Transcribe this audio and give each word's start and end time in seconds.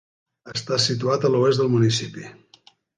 Està 0.53 0.79
situat 0.87 1.29
a 1.29 1.33
l'oest 1.37 1.63
del 1.65 1.73
municipi. 1.77 2.29